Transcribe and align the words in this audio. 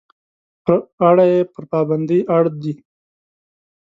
په 0.65 0.75
اړه 1.09 1.25
یې 1.33 1.41
پر 1.53 1.63
پابندۍ 1.71 2.21
اړ 2.35 2.43
دي. 2.61 2.73